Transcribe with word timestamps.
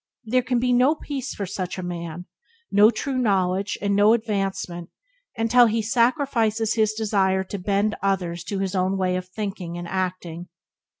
There 0.23 0.41
can 0.41 0.57
be 0.57 0.73
no 0.73 0.95
peace 0.95 1.35
for 1.35 1.45
such 1.45 1.77
a 1.77 1.83
man, 1.83 2.25
no 2.71 2.89
true 2.89 3.19
knowledge, 3.19 3.77
and 3.83 3.95
no 3.95 4.13
advancement 4.13 4.89
until 5.37 5.67
he 5.67 5.83
sacrifices 5.83 6.73
his 6.73 6.93
desire 6.95 7.43
to 7.43 7.59
bend 7.59 7.95
others 8.01 8.43
to 8.45 8.57
his 8.57 8.73
own 8.73 8.97
way 8.97 9.15
of 9.15 9.27
thinking 9.27 9.77
and 9.77 9.87
acting. 9.87 10.47